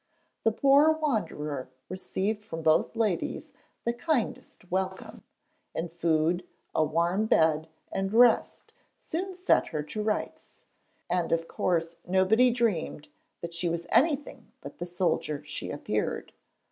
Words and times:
The 0.45 0.51
poor 0.51 0.93
wanderer 0.93 1.69
received 1.87 2.41
from 2.41 2.63
both 2.63 2.95
ladies 2.95 3.53
the 3.83 3.93
kindest 3.93 4.71
welcome; 4.71 5.21
and 5.75 5.91
food, 5.91 6.43
a 6.73 6.83
warm 6.83 7.27
bed, 7.27 7.67
and 7.91 8.11
rest 8.11 8.73
soon 8.97 9.35
set 9.35 9.67
her 9.67 9.83
to 9.83 10.01
rights, 10.01 10.55
and 11.07 11.31
of 11.31 11.47
course 11.47 11.97
nobody 12.07 12.49
dreamed 12.49 13.09
that 13.41 13.53
she 13.53 13.69
was 13.69 13.85
anything 13.91 14.51
but 14.59 14.79
the 14.79 14.87
soldier 14.87 15.45
she 15.45 15.69
appeared. 15.69 16.33